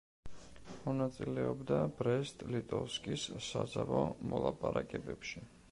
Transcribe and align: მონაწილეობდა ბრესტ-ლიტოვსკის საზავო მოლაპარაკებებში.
მონაწილეობდა 0.85 1.77
ბრესტ-ლიტოვსკის 1.99 3.29
საზავო 3.51 4.05
მოლაპარაკებებში. 4.35 5.51